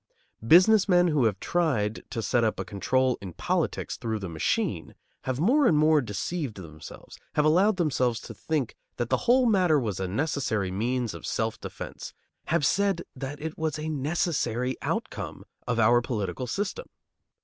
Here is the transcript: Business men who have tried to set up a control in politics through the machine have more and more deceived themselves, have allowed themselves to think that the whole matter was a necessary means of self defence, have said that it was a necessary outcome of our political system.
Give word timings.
Business 0.47 0.89
men 0.89 1.09
who 1.09 1.25
have 1.25 1.39
tried 1.39 2.03
to 2.09 2.23
set 2.23 2.43
up 2.43 2.59
a 2.59 2.65
control 2.65 3.19
in 3.21 3.33
politics 3.33 3.97
through 3.97 4.17
the 4.17 4.27
machine 4.29 4.95
have 5.25 5.39
more 5.39 5.67
and 5.67 5.77
more 5.77 6.01
deceived 6.01 6.55
themselves, 6.55 7.19
have 7.33 7.45
allowed 7.45 7.77
themselves 7.77 8.19
to 8.21 8.33
think 8.33 8.75
that 8.97 9.09
the 9.11 9.17
whole 9.29 9.45
matter 9.45 9.79
was 9.79 9.99
a 9.99 10.07
necessary 10.07 10.71
means 10.71 11.13
of 11.13 11.27
self 11.27 11.61
defence, 11.61 12.15
have 12.45 12.65
said 12.65 13.03
that 13.15 13.39
it 13.39 13.59
was 13.59 13.77
a 13.77 13.89
necessary 13.89 14.75
outcome 14.81 15.43
of 15.67 15.79
our 15.79 16.01
political 16.01 16.47
system. 16.47 16.87